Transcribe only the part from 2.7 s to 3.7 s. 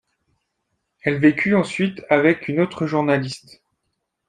journaliste.